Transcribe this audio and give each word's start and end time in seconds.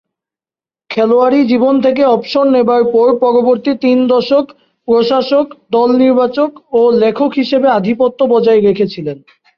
খেলোয়াড়ী 0.89 1.39
জীবন 1.43 1.75
থেকে 1.81 2.01
অবসর 2.15 2.45
নেবার 2.51 2.83
পর 2.93 3.07
পরবর্তী 3.19 3.71
তিন 3.83 3.97
দশক 4.07 4.45
প্রশাসক, 4.87 5.45
দল 5.71 5.89
নির্বাচক 6.03 6.49
ও 6.71 6.81
লেখক 7.03 7.31
হিসেবে 7.41 7.67
আধিপত্য 7.77 8.19
বজায় 8.33 8.61
রেখেছিলেন। 8.61 9.17